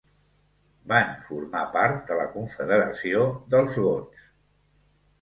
Van 0.93 1.11
formar 1.25 1.61
part 1.77 2.01
de 2.09 2.19
la 2.23 2.27
Confederació 2.39 3.31
dels 3.55 3.81
gots. 3.89 4.29